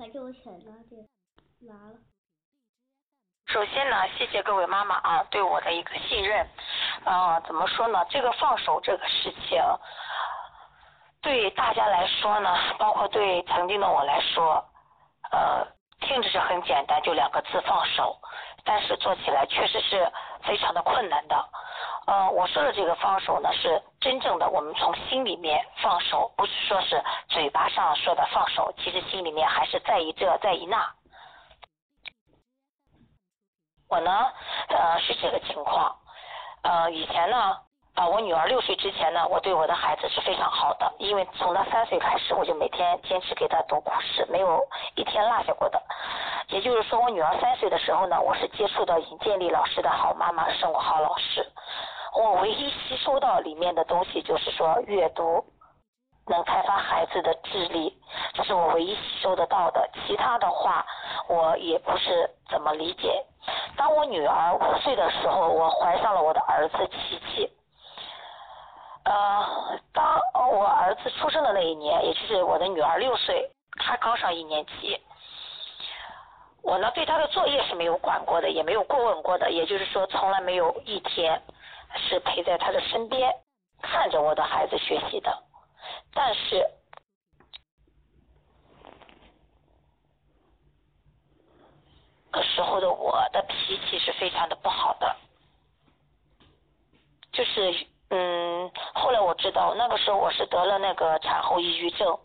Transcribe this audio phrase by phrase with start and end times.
[0.00, 1.06] 再给我钱拿点，
[1.58, 1.98] 拿了。
[3.48, 6.48] 首先呢，谢谢各位妈妈啊对我的一个信任。
[7.04, 8.02] 啊，怎么说呢？
[8.08, 9.62] 这个放手这个事情，
[11.20, 14.64] 对大家来说呢，包括对曾经的我来说，
[15.32, 15.66] 呃，
[16.00, 18.16] 听着是很简单，就两个字放手，
[18.64, 20.10] 但是做起来确实是
[20.44, 21.36] 非常的困难的。
[22.06, 30.90] 呃，我说的这个放手呢，是真正的我们从心里面放手，不是说是嘴巴上说的放手，其实心里面还是在意这在意那。
[33.88, 34.32] 我呢，
[34.68, 35.94] 呃，是这个情况。
[36.62, 37.58] 呃，以前呢，
[37.94, 45.82] 啊，我女儿六岁之前呢，我对我的孩子是非常好的，因为从她三岁开始，我就每天坚持给她读故事，没有一天落下过的。
[46.48, 51.46] 也就是说，我女儿三岁的时候呢，我是接触到尹建莉老师的好妈妈生活好老师，
[52.14, 55.44] 我唯一吸收到里面的东西就是说阅读
[56.26, 57.96] 能开发孩子的智力，
[58.34, 60.84] 这是我唯一吸收得到的，其他的话
[61.28, 63.24] 我也不是怎么理解。
[63.76, 67.50] 当我女儿五岁的时候，我怀上了我的儿子琪琪。
[69.04, 75.00] 呃，当我儿子出生的那一年，也就是我的女儿六岁，她刚上一年级。
[76.62, 81.42] 我呢，对她的作业是没有管过的，也没有过问过的，也就是说，从来没有一天
[81.96, 83.32] 是陪在他的身边
[83.82, 85.44] 看着我的孩子学习的。
[86.12, 86.66] 但是。
[92.32, 95.16] 那时候的我的脾气是非常的不好的，
[97.32, 102.16] 就是嗯，后来我知道那个时候我是得了那个产后抑郁症，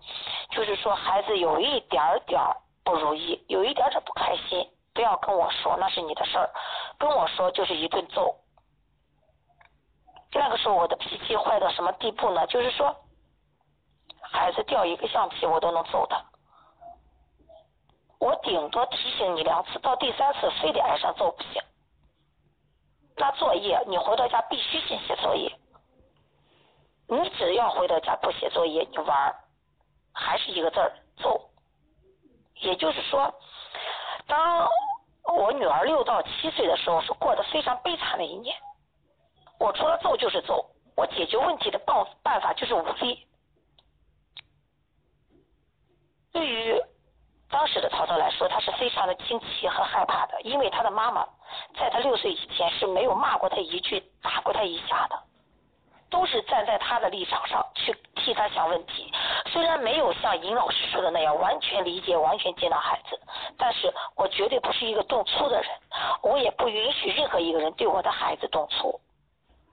[0.51, 2.39] 就是说孩子有一点点
[2.83, 6.47] 不如意，有一点点不开心，不要跟我说，那是你的事儿，
[6.99, 8.35] 跟我说就是一顿揍。
[10.37, 12.45] 那个时候我的脾气坏到什么地步呢？
[12.47, 12.93] 就是说，
[14.21, 16.21] 孩子掉一个橡皮我都能揍他。
[18.19, 21.61] 我顶多提醒你两次，到第三次非得挨上揍不行。
[23.15, 25.49] 那作业你回到家必须先写作业。
[27.07, 29.35] 你只要回到家不写作业，你玩
[30.13, 31.49] 还是一个字儿揍。
[32.55, 33.33] 也就是说，
[34.27, 34.67] 当
[35.23, 38.53] 我女儿六到七岁的时候，是过得非常悲惨的一年。
[39.59, 43.27] 我除了揍就是揍，我解决问题的办办法就是武力。
[46.31, 46.81] 对于。
[47.47, 51.25] 当时的曹操来说，他是非常的惊奇和害怕的，因为他的妈妈
[51.77, 55.17] 在他六岁以前是没有骂过他一句、打过他一下的，
[56.09, 59.09] 都是站在他的立场上去替他想问题。
[59.45, 63.17] 虽然没有像尹老师说的那样完全理解、完全接纳孩子，
[63.57, 65.71] 但是我绝对不是一个动粗的人，
[66.23, 68.99] 我也不允许任何一个人对我的孩子动粗。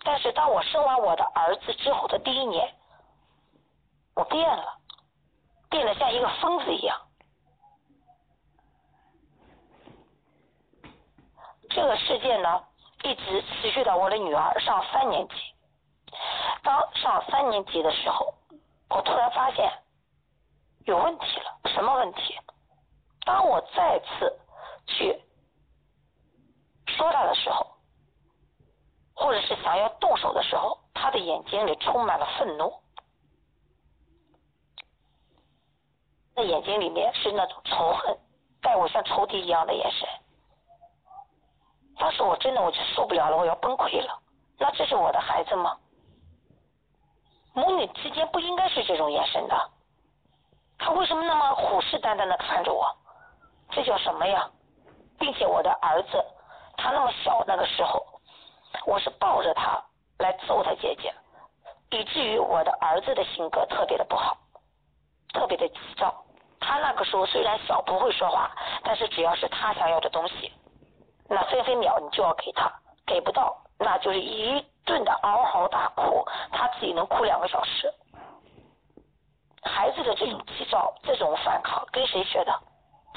[0.05, 2.75] 但是当我生完我的儿子之后的第一年，
[4.15, 4.79] 我变了，
[5.71, 7.01] 变得像一个疯子一样。
[11.71, 12.63] 这个事件呢，
[13.05, 15.35] 一直持续到我的女儿上三年级。
[16.63, 18.35] 当上三年级的时候，
[18.91, 19.73] 我突然发现
[20.85, 21.71] 有问题了。
[21.71, 22.39] 什么问题？
[23.25, 24.39] 当我再次
[24.87, 25.19] 去
[26.89, 27.72] 说他的时候，
[29.15, 32.73] 或者是想要动手的时候，他的眼睛里充满了愤怒，
[36.35, 38.19] 那眼睛里面是那种仇恨，
[38.61, 40.09] 带我像仇敌一样的眼神。
[41.99, 44.19] 当时我真的我就受不了了，我要崩溃了。
[44.59, 45.77] 那这是我的孩子吗？
[47.53, 49.71] 母女之间不应该是这种眼神的。
[50.79, 52.87] 他为什么那么虎视眈眈的看着我？
[53.71, 54.51] 这叫什么呀？
[55.19, 56.25] 并且我的儿子
[56.77, 58.05] 他那么小那个时候，
[58.87, 59.83] 我是抱着他
[60.19, 61.13] 来揍他姐姐，
[61.91, 64.37] 以至于我的儿子的性格特别的不好，
[65.33, 66.15] 特别的急躁。
[66.61, 68.51] 他那个时候虽然小不会说话，
[68.85, 70.53] 但是只要是他想要的东西。
[71.29, 72.71] 那分分秒你就要给他，
[73.07, 77.93] 给不到，那就是一顿的嗷嗷大哭，他自己能哭两个小时。
[79.63, 82.53] 孩子的这种急躁、这种反抗，跟谁学的？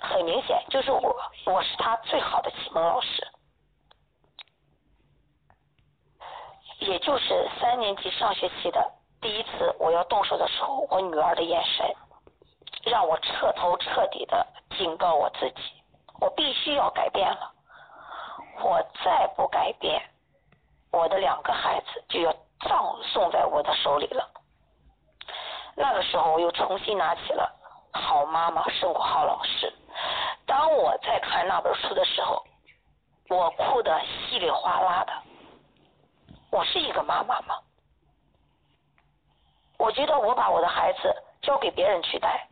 [0.02, 1.16] 很明显就是我，
[1.46, 3.28] 我是他最好的启蒙老师。
[6.86, 11.96] 也就是三年级上学期的第一次，我要动手的时候，我女儿的眼神，
[12.84, 14.46] 让我彻头彻底的
[14.78, 15.62] 警告我自己，
[16.20, 17.52] 我必须要改变了。
[18.62, 20.02] 我再不改变，
[20.92, 24.30] 我的两个孩子就要葬送在我的手里了。
[25.76, 27.52] 那个时候，我又重新拿起了
[28.00, 29.68] 《好妈妈胜过好老师》。
[30.46, 32.44] 当我在看那本书的时候，
[33.30, 35.14] 我哭得稀里哗啦的。
[36.56, 37.60] 我是一个妈妈吗？
[39.78, 42.48] 我觉得我把我的孩子交给别人去带，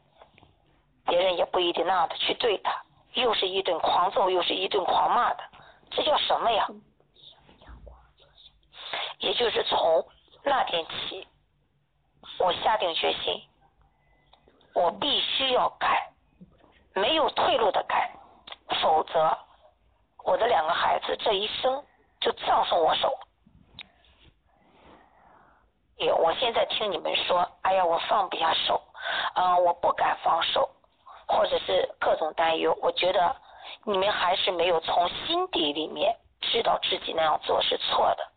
[1.06, 2.84] 别人也不一定那样的去对他，
[3.14, 5.44] 又是一顿狂揍，又是一顿狂骂的，
[5.90, 6.68] 这叫什么呀？
[9.20, 10.06] 也就是从
[10.44, 11.26] 那天起，
[12.40, 13.42] 我下定决心，
[14.76, 16.12] 我必须要改，
[16.94, 18.12] 没有退路的改，
[18.82, 19.38] 否则
[20.26, 21.82] 我的两个孩子这一生
[22.20, 23.18] 就葬送我手。
[25.98, 28.81] 也，我现在听你们说，哎呀，我放不下手，
[29.36, 30.68] 嗯，我不敢放手，
[31.28, 33.36] 或者是各种担忧，我觉得
[33.86, 38.28] 你们还是没有从心底里面知道自己那样做是错的，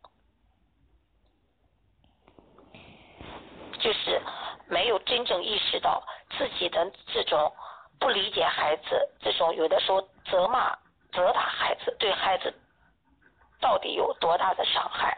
[3.80, 4.20] 就是
[4.68, 6.02] 没有真正意识到
[6.36, 7.50] 自己的这种
[7.98, 10.76] 不理解孩子，这种有的时候责骂、
[11.10, 12.52] 责打孩子，对孩子
[13.62, 15.16] 到底有多大的伤害？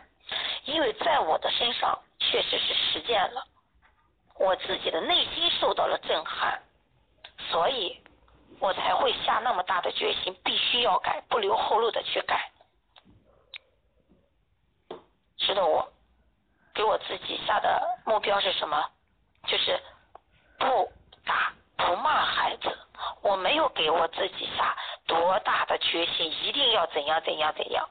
[0.64, 1.98] 因为在我的身上。
[2.30, 3.42] 确实是实践了，
[4.38, 6.60] 我自己的内心受到了震撼，
[7.50, 7.98] 所以
[8.60, 12.50] 我才会下那么大的决心，必须要改，不留后路的去改。
[15.38, 15.90] 知道我
[16.74, 18.90] 给我自己下的目标是什么？
[19.46, 19.80] 就是
[20.58, 20.92] 不
[21.24, 22.78] 打不骂孩子。
[23.22, 24.76] 我没有给我自己下
[25.06, 27.88] 多大的决心，一定要怎样怎样怎样，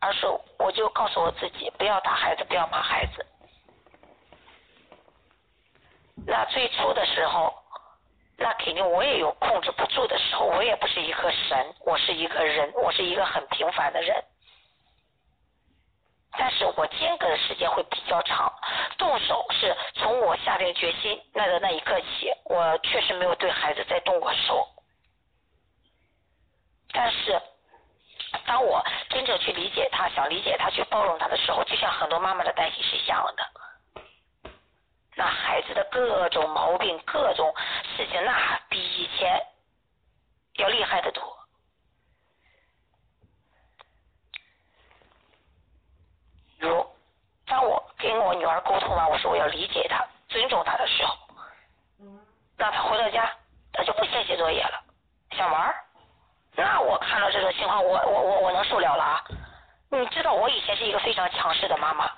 [0.00, 0.26] 而是
[0.58, 3.24] 我就告诉我自己，不要打孩子，不要骂孩子。
[6.26, 7.52] 那最初的时候，
[8.36, 14.22] 那肯定我也有控制不住的时候，我也不是一个神，我是一个人，我是一个很平凡的人。
[16.38, 18.50] 但是我间隔的时间会比较长，
[18.96, 24.66] 动手是从我下定决心那个那一刻起，我确实没有对孩子再动过手。
[26.90, 27.40] 但是，
[28.46, 33.44] 当我真正去理解他，想理解他，去包容他的时候，就像很多妈妈的担心是一样的。
[35.62, 37.54] 子的各种毛病、各种
[37.96, 39.40] 事情，那比以前
[40.54, 41.22] 要厉害的多。
[46.58, 46.86] 如
[47.46, 51.16] 当我跟我女儿沟通完，我说我要理解她、尊重她的时候，
[52.56, 53.30] 那她回到家，
[53.72, 54.80] 她就不先写作业了，
[55.32, 55.74] 想玩
[56.54, 59.24] 那我看到这种情况，我我我我能受了了啊！
[59.90, 62.10] 你知道我以前是一个非常强势的妈妈。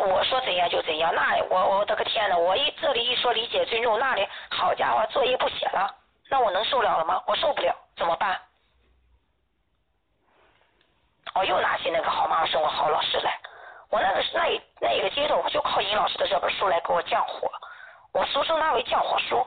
[0.00, 5.94] 我说怎样就怎样，那我我的个天呐，我一这里一说理解尊重，那里好家伙作业不写了，
[6.28, 7.22] 那我能受了了吗？
[7.26, 8.40] 我受不了，怎么办？
[11.34, 13.38] 我又拿起那个好妈妈生活好老师来，
[13.90, 17.50] 我那个那一那一个阶段，我就靠尹老师的这本书来给我降火，
[18.12, 19.46] 我俗称它为降火书。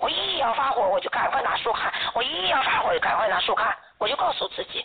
[0.00, 3.74] 我一要发火，我就赶快拿书看；我一要发火，就赶快拿书看。
[3.98, 4.84] 我就告诉自己，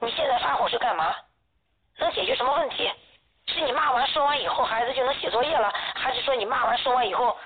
[0.00, 1.14] 你现在发火是干嘛？
[1.98, 2.92] 能解决什么问题？
[3.54, 7.36] 是你骂完说完以后，孩子就能写作业了，还是说你骂完说完以后，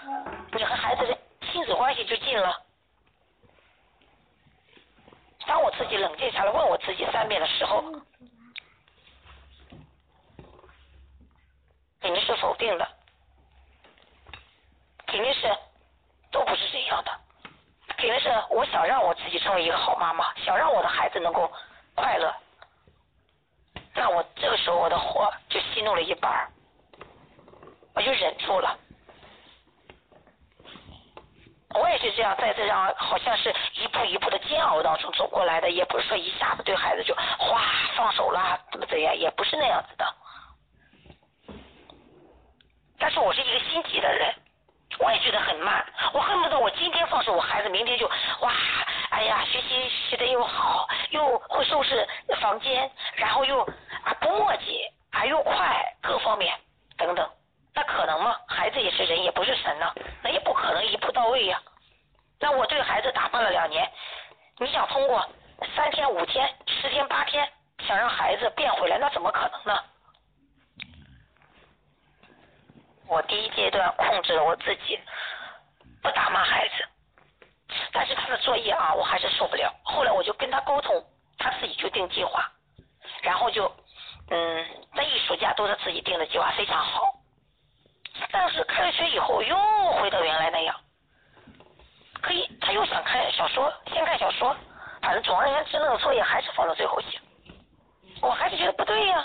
[0.52, 1.19] 你和孩子的
[1.52, 2.62] 亲子关系就近了？
[5.46, 7.82] 当我自己冷静下来，问我自己三遍的时候，
[12.00, 12.88] 肯定是否定的，
[15.06, 15.55] 肯定是
[16.31, 17.12] 都不是这样的，
[17.99, 21.52] 肯定是我想让我自己成为一个好妈妈，想让我的孩子能够
[21.94, 22.34] 快乐。
[24.40, 26.49] 这个时候我的火就熄怒了一半，
[27.94, 28.79] 我就忍住了。
[31.74, 37.63] 我也是这样，在这样好像是一步一步的煎熬当中走过来的，也不是说一下子对孩子就哗
[37.96, 40.15] 放手了，怎么怎样，也不是那样子的。
[42.98, 44.34] 但是我是一个心急的人。
[45.01, 48.10] 我也觉得很慢，我恨不得我今天放手，我孩子明天就
[48.41, 48.53] 哇，
[49.10, 52.05] 哎呀，学习学的又好，又会收拾
[52.41, 53.65] 房间，然后又
[54.08, 56.58] 啊不墨迹，还又快，各方面
[56.96, 57.31] 等等，
[57.74, 58.34] 那可能吗？
[58.48, 61.60] 孩子也是人，也不是神呢，那也不可能一步到位呀。
[62.41, 63.86] 那我对孩子打扮了两年，
[64.56, 65.29] 你想通过
[65.77, 67.46] 三天、五天、十天、八天，
[67.81, 69.84] 想让孩子变回来，那怎么可能呢？
[73.06, 74.98] 我第一阶段控制了我自己，
[76.03, 76.88] 不打骂孩子，
[77.93, 79.70] 但是他的作业啊，我还是受不了。
[79.82, 81.05] 后来我就跟他沟通，
[81.36, 82.50] 他自己就定计划，
[83.22, 83.70] 然后就
[84.31, 87.15] 嗯，那一暑假都是自己定的计划，非常好。
[88.31, 89.56] 但是开学以后又
[90.01, 90.75] 回到原来那样，
[92.20, 94.55] 可以他又想看小说，先看小说，
[95.01, 97.19] 反正总而言之，那个作业还是放到最后写。
[98.20, 99.25] 我还是觉得不对呀，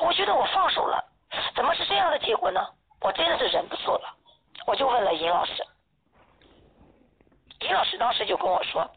[0.00, 1.04] 我觉得我放手了，
[1.54, 2.66] 怎么是这样的结果呢？
[3.00, 4.14] 我真的是忍不住了，
[4.66, 5.64] 我就问了尹老师，
[7.60, 8.90] 尹老师当时就跟我说：“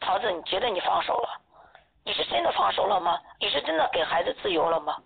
[0.00, 1.40] 桃子，你觉得你放手了？
[2.04, 3.20] 你是真的放手了吗？
[3.38, 4.96] 你是真的给孩子自由了吗？”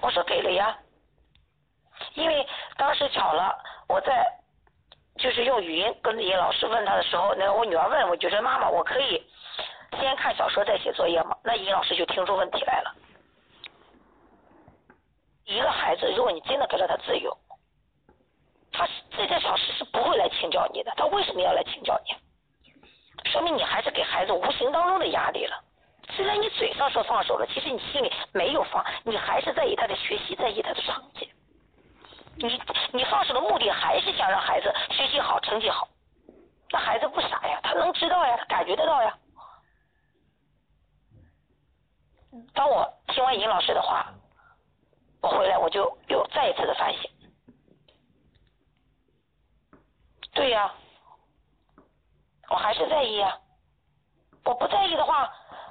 [0.00, 0.78] 我说：“给了呀，
[2.14, 2.46] 因为
[2.76, 3.52] 当时巧了，
[3.88, 4.24] 我在
[5.18, 9.26] 就是用语音跟尹老师问他的时候，那我女儿问我，就说妈妈，我可以
[9.98, 11.36] 先看小说再写作业吗？
[11.42, 12.94] 那尹老师就听出问题来了。
[15.44, 17.36] 一个孩子，如果你真的给了他自由，
[18.70, 20.92] 他这件小事是不会来请教你的。
[20.96, 22.14] 他为什么要来请教你？
[23.30, 25.64] 说明你还是给孩子无形当中的压力了。
[26.10, 31.30] 虽然你嘴上说放手了，其实你心里没有放，你还是在意他的学习，在意他的成绩。
[32.36, 32.60] 你
[32.92, 35.88] 你放手的目的还是想让孩子学习好，成绩好。
[36.70, 39.18] 那孩子不傻呀，他能知道呀，他感觉得到呀。
[42.54, 44.12] 当我听完尹老师的话，
[45.22, 47.10] 我回来我就又再一次的反省。
[50.32, 50.72] 对呀，
[52.48, 53.38] 我还是在意呀。
[54.44, 55.30] 我不在意的话。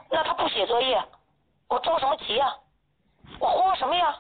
[0.10, 1.04] 那他不写作业，
[1.68, 2.56] 我着什么急呀？
[3.40, 4.18] 我慌什么呀？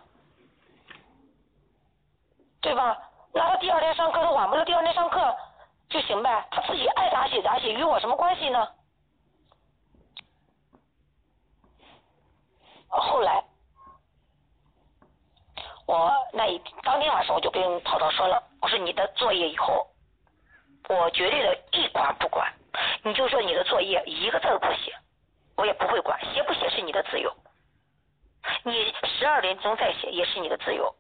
[2.61, 2.97] 对吧？
[3.33, 5.35] 那他第二天上课都晚不了，第二天上课
[5.89, 8.67] 就行呗，他自己爱咋写咋写，与我什么关系呢？
[12.87, 13.43] 后来，
[15.85, 19.85] 我那一当天晚上我就跟涛涛说了，我说你的作业以后，
[20.89, 22.51] 我绝对的一管不管，
[23.03, 24.95] 你就说你的作业一个字不写。
[25.57, 27.33] 我也不会管，写不写是你的自由。
[28.63, 30.93] 你十二点钟再写也是你的自由，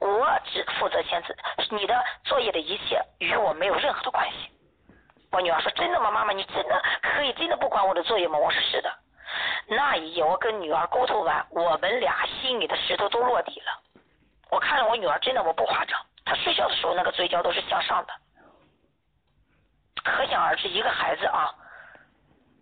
[0.00, 1.36] 我只负责签字，
[1.70, 4.50] 你的作业的一切与我没有任何的关系。
[5.30, 6.32] 我女儿说：“真的吗，妈妈？
[6.32, 8.92] 你真的可以真的不管我的作业吗？”我说：“是的。”
[9.66, 13.80] 那一夜，我跟女儿沟通完，我们俩心里的石头都落地了。
[14.50, 18.12] 我看着我女儿，真的我不夸张，她睡觉的时候那个嘴角都是向上的，
[20.04, 21.52] 可想而知，一个孩子啊。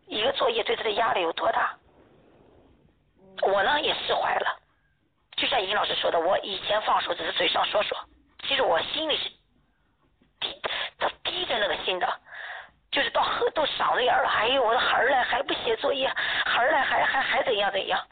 [0.06, 1.76] 一个作业对他的压力有多大？
[3.42, 4.58] 我呢也释怀了。
[5.36, 7.98] 就像尹老师说的，我以前放手只是嘴上说说，
[8.46, 9.28] 其实我心里是
[10.38, 10.62] 低，
[10.98, 12.20] 他低着那个心的，
[12.90, 14.28] 就是到喝到嗓子眼了。
[14.28, 16.08] 哎呦，我的孩儿嘞还不写作业，
[16.44, 18.06] 孩儿嘞还还还怎样怎样？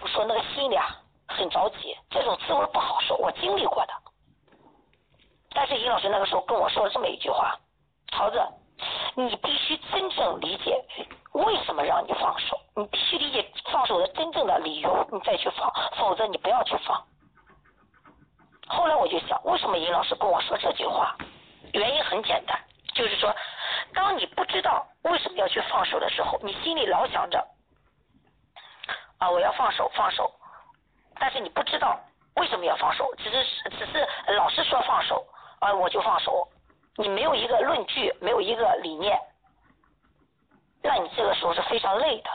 [0.00, 0.96] 我说那个心里啊
[1.28, 3.87] 很着急，这种滋味不好受，我经历过的。
[5.58, 7.52] 但是尹老师那个时候跟我说了这么一句话
[8.12, 8.40] ：“桃子，
[9.16, 10.80] 你必须真正理解
[11.32, 17.04] 为什么让你放手，你必须理解放手的真正的理由，你再去放，否则你不要去放。”
[18.70, 21.16] 后来我就想，为什么尹老师跟我说这句话？
[21.72, 22.56] 原因很简单，
[22.94, 23.34] 就是说，
[23.92, 27.44] 当你不知道为什么要去放手的时候，你心里老想着
[29.18, 30.32] 啊，我要放手，放手，
[31.18, 31.98] 但是你不知道
[32.36, 35.26] 为什么要放手，只是只是老是说放手。
[35.60, 36.48] 啊，我就放手，
[36.96, 39.18] 你没有一个论据，没有一个理念，
[40.82, 42.30] 那你这个时候是非常累的，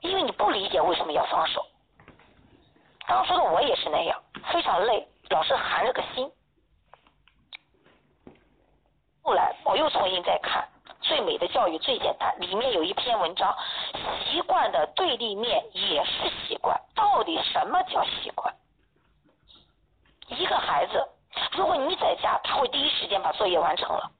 [0.00, 1.64] 因为你不理解为什么要放手。
[3.06, 6.30] 当初的我也是那样，非常累，老是含着个心。
[9.22, 10.66] 后来我又重新再看
[11.02, 13.54] 《最美的教育最简单》，里面有一篇文章，
[14.24, 18.54] 习惯的对立面也是习惯，到底什么叫习惯？
[20.28, 21.06] 一个孩子。
[21.52, 24.10] 如果你在家，他会第一时间把作业完成了。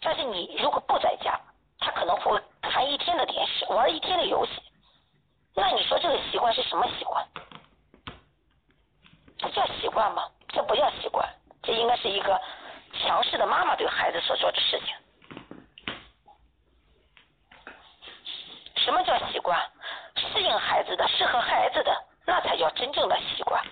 [0.00, 1.38] 但是你如果不在家，
[1.78, 4.52] 他可能会看一天的电视，玩一天的游戏。
[5.54, 7.26] 那你说这个习惯是什么习惯？
[9.38, 10.28] 这叫习惯吗？
[10.48, 11.28] 这不叫习惯，
[11.62, 12.40] 这应该是一个
[12.94, 14.94] 强势的妈妈对孩子所做的事情。
[18.76, 19.58] 什么叫习惯？
[20.16, 23.62] 适应孩子的，适合孩子的，那才叫真正的习惯。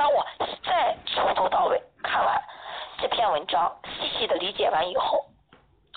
[0.00, 0.26] 当我
[0.64, 2.42] 再从头到尾看完
[3.02, 5.26] 这篇文章，细细的理解完以后，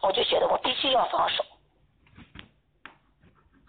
[0.01, 1.41] 我就觉得我必须要放手。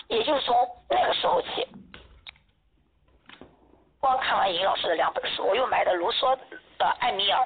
[0.09, 0.57] 也就是从
[0.91, 1.69] 那个时候起，
[4.01, 6.37] 光看完尹老师的两本书，我又买的卢梭
[6.79, 7.41] 的《艾米尔》、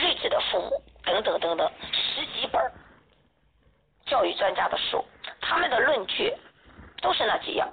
[0.00, 2.72] 睿智的父母》等等等等十几本
[4.06, 5.04] 教育专家的书，
[5.42, 6.34] 他们的论据
[7.02, 7.70] 都是那几样：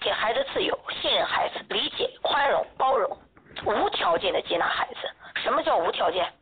[0.00, 3.14] 给孩子自由、信任孩子、理解、宽容、包容。
[3.64, 5.10] 无条件的接纳孩子，
[5.42, 6.32] 什么叫无条件？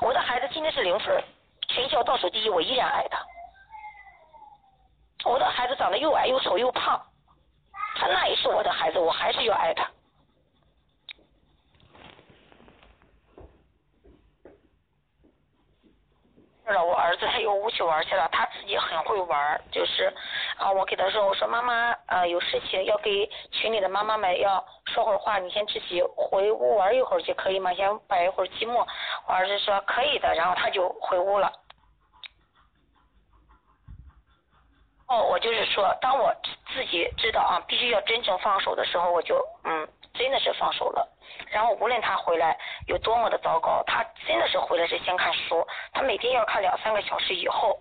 [0.00, 1.24] 我的孩子今天是零分，
[1.68, 3.18] 全校倒数第一，我依然爱他。
[5.24, 7.00] 我的孩子长得又矮又丑又胖，
[7.96, 9.88] 他那也是我的孩子，我还是要爱他。
[16.72, 20.12] 了，我儿子他又出去玩去了，他自己很会玩，就是
[20.58, 24.64] 啊，我给他说，我说妈妈呃有事情要给群里的妈妈们要
[24.96, 27.74] 说会话，你先自己回屋玩一会儿就可以吗？
[27.74, 28.78] 先摆一会儿积木。
[29.26, 31.52] 我儿子说可以的，然后他就回屋了。
[35.08, 36.34] 哦，我就是说，当我
[36.72, 41.06] 自己知道啊，必须要真正放手的时候，我就嗯，真的是放手了。
[41.50, 45.62] 然后无论他回来有多么的糟糕，他真的是回来是先看书，
[45.92, 47.78] 他每天要看两三个小时以后，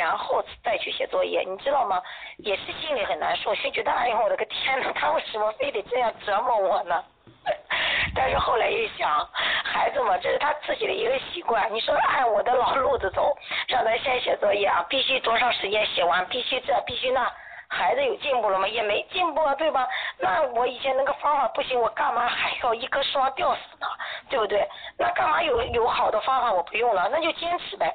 [0.00, 2.00] 然后再去写作业，你知道吗？
[2.38, 7.04] 也是心里很难受，心觉得哎呦我的个天呐， 他为什么非得这样折磨我呢？
[8.16, 9.28] 但是后来一想，
[9.62, 11.72] 孩子嘛，这是他自己的一个习惯。
[11.72, 13.36] 你说按我的老路子走，
[13.68, 17.30] 让他先写作业啊，必须多长时间写完，必须这，必须那。
[17.72, 18.66] 孩子有进步了吗？
[18.66, 19.86] 也没进步啊，对吧？
[20.18, 23.86] 那我以前那个方法不行，我干嘛还要一棵树上吊死呢？
[24.28, 24.68] 对不对？
[24.98, 27.08] 那干嘛有有好的方法我不用了？
[27.12, 27.94] 那就坚持呗。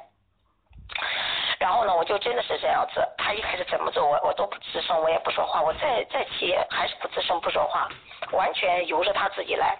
[1.58, 3.06] 然后呢，我就真的是这样子。
[3.18, 5.62] 他一开始怎么做，我我都不吱声，我也不说话。
[5.62, 7.88] 我再再气，还是不吱声不说话，
[8.32, 9.78] 完全由着他自己来。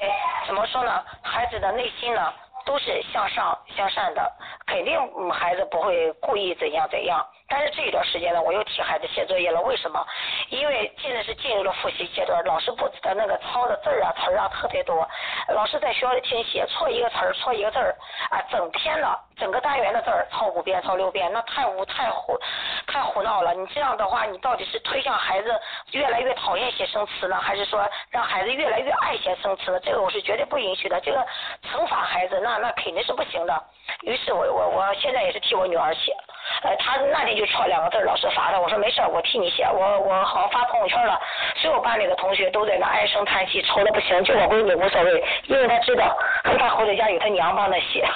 [0.00, 0.08] 哎，
[0.46, 1.04] 怎么说呢？
[1.22, 2.32] 孩子的内心呢？
[2.66, 4.32] 都是向上向善的，
[4.66, 7.26] 肯定孩子不会故意怎样怎样。
[7.50, 9.60] 但是这一段时间呢，我又替孩子写作业了。
[9.62, 10.06] 为什么？
[10.50, 15.06] 因为现在是进入了复习阶段，老师布置的那个抄的字儿啊、词儿啊特别多。
[15.48, 17.96] 老师在学校里听写错一个词儿、错一个字儿
[18.30, 22.38] 啊，整篇的整个单元的字儿抄五遍、抄六遍，那太无太胡
[22.86, 23.52] 太胡闹了。
[23.52, 29.80] 你这样的话，你到底是推向孩子越来越讨厌写生词呢，还是说让孩子越来越爱写生词呢？
[29.80, 31.00] 这个我是绝对不允许的。
[31.00, 31.26] 这个
[31.64, 33.62] 惩罚孩子，那那肯定是不行的。
[34.02, 36.14] 于是我我我现在也是替我女儿写，
[36.62, 38.60] 呃，他那天就错两个字，老师罚他。
[38.60, 41.18] 我说没事，我替你写，我我好像发朋友圈了，
[41.56, 46.14] 所有班里的同学都在那唉声叹气，愁的不行，就我闺女无所谓，因为她知道，
[46.44, 48.06] 她回到家有她娘帮她写。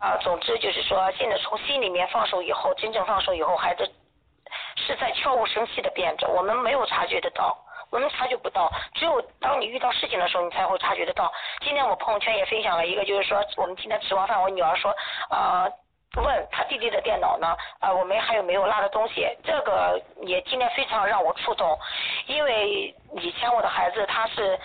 [0.00, 3.88] 啊，总之就是说，现在从心里面放手以后，真正放手以后，孩子
[4.74, 7.56] 是在悄无声息的变着，我们没有察觉得到。
[7.90, 11.30] 我们察觉不到，只有当你遇到事情的时候，你才会察觉得到。
[11.60, 14.94] 今天我朋友圈也分享了一个，就是说我们今天吃完饭，我女儿说，
[15.30, 15.68] 呃，
[16.22, 19.26] 问她弟弟的电脑呢，呃，我们还有没有落的东西？
[19.42, 21.76] 这个也今天非常让我触动，
[22.26, 24.58] 因为以前我的孩子他是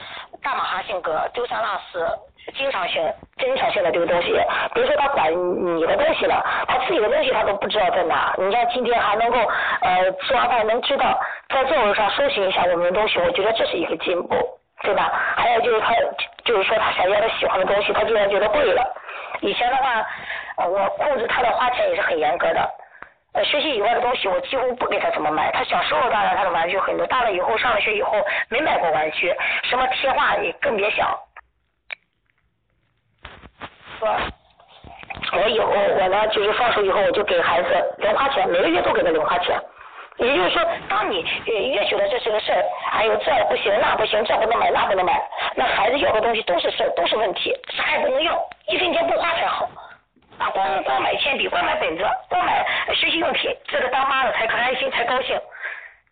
[0.44, 2.08] 大马哈性格，丢三落四。
[2.56, 3.02] 经常性、
[3.40, 4.28] 经常性的丢东西，
[4.76, 8.36] 比如说他管你的东西了，他自己的东西他都不知道在哪。
[8.38, 9.40] 你像今天还能够
[9.82, 14.36] 呃吃完饭能知道在座位上搜寻一下我们的东西，我觉得这是一个进步，
[14.82, 15.12] 对吧？
[15.38, 15.94] 还有就是他
[16.44, 18.84] 就是说他想要他喜欢的东西，他竟然觉得贵了。
[19.42, 20.06] 以前的话，
[20.68, 22.70] 我控制他的花钱也是很严格的。
[23.44, 25.52] 学习以外的东西我几乎不给他怎么买。
[25.52, 28.14] 他小时候当然他的玩具很多，大了以后上了学以后
[28.50, 31.18] 没买过玩具，什么贴画也更别想。
[34.00, 34.10] 说，
[35.34, 39.60] 我以后我呢就是放手以后，我就给孩子零花钱，每个月都给他零花钱。
[40.18, 45.22] 也就是说，当你越觉得这是个事儿，哎呦这不行那不行，这不能买那不能买，
[45.56, 49.70] 那孩子要的东西都是事儿，都是问题，啥也不能要，一分钱不花才好。
[50.38, 55.40] 啊，光光买铅笔，光买本子，光买学习用品，这个当妈的才开心才高兴。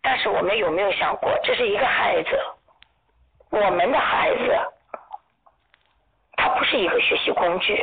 [0.02, 2.38] 但是我们有没有想过，这是一个孩子，
[3.50, 4.58] 我们的孩子。
[6.36, 7.82] 他不是一个学习工具，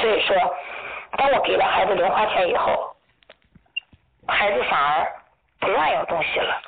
[0.00, 0.36] 所以说，
[1.16, 2.91] 当我给了孩子零花钱以后，
[4.32, 5.06] 孩子反而
[5.60, 6.60] 不乱要东西了。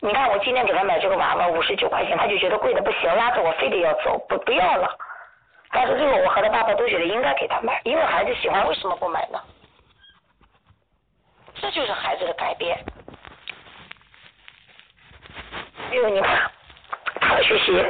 [0.00, 4.98] 你看，我今天给他买这个娃娃五十九块钱，他就觉得贵的不行，拉着我非得要走，不不要了。
[5.70, 9.40] 但是最后我和他爸爸都觉得应该给他买，因为孩子喜欢，为什么不买呢？
[11.54, 12.78] 这就是孩子的改变。
[15.90, 16.50] 因为你看。
[17.26, 17.82] 他的学习，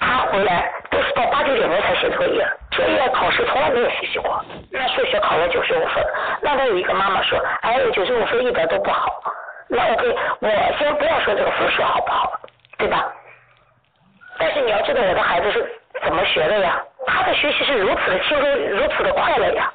[0.00, 2.44] 他回来都是到八九点钟才写作业，
[2.80, 4.44] 作业考试从来没有复习过。
[4.70, 6.04] 那数学考了九十五分，
[6.42, 9.22] 那他有一个妈妈说，哎，九十五分一点都不好。
[9.68, 12.32] 那我可以，我先不要说这个分数好不好，
[12.78, 13.06] 对吧？
[14.38, 15.64] 但是你要知道我的孩子是
[16.02, 16.82] 怎么学的呀？
[17.06, 19.72] 他的学习是如此的轻松，如此的快乐呀。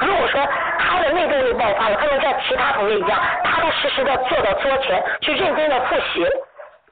[0.00, 0.40] 如果说
[0.78, 6.26] 他的内动力爆发了，他能像其他同学一样，踏踏实实的坐到桌前去认真的复习。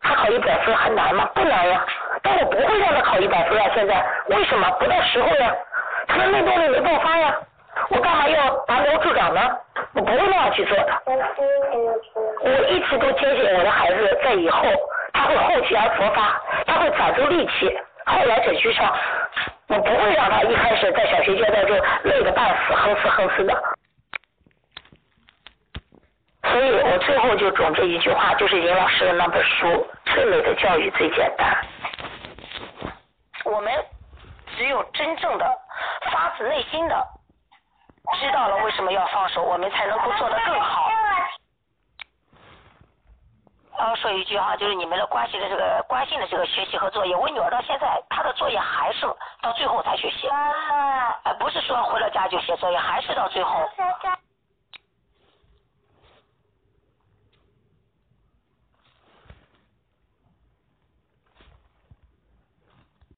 [0.00, 1.28] 他考一百分很难吗？
[1.34, 1.84] 不难呀，
[2.22, 3.66] 但我不会让他考一百分啊！
[3.74, 5.54] 现在为什么不到时候呀？
[6.06, 7.34] 他的内动力没爆发呀，
[7.90, 9.40] 我干嘛要拔苗助长呢？
[9.94, 11.02] 我不会那样去做的。
[12.40, 14.62] 我一直都坚信我的孩子在以后
[15.12, 18.94] 他会后起而勃发，他会攒足力气，后来者居上。
[19.68, 23.62] 我不会让他一开始在小学阶段就累得半死，哼哧哼哧的。
[26.44, 29.66] 所以我最后就总结一句话，就是林老师的那本书
[30.12, 31.56] 《最美的教育最简单》。
[33.44, 33.72] 我们
[34.56, 35.46] 只有真正的
[36.10, 37.06] 发自内心的
[38.18, 40.90] 知道了为什么要放手，我们才能够做得更好。
[43.78, 49.06] 呃，说一句哈，就是你们的关系的这个关心的这个学习和作业，我女儿到现在她的作业还是
[49.40, 50.28] 到最后才去写，
[51.22, 53.70] 呃，不是说回了家就写作业，还是到最后。